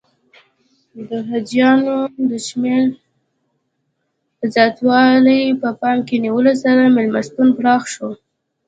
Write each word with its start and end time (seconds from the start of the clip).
د 1.09 1.09
حاجیانو 1.29 1.97
د 2.29 2.31
شمېر 2.47 2.83
د 4.39 4.41
زیاتوالي 4.55 5.41
په 5.61 5.69
پام 5.81 5.97
کې 6.07 6.15
نیولو 6.25 6.53
سره 6.63 6.93
میلمستون 6.97 7.47
پراخ 7.57 7.83
شو. 7.93 8.09